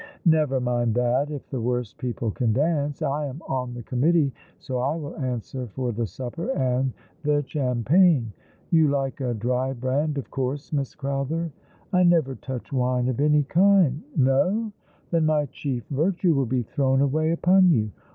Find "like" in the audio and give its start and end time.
8.87-9.21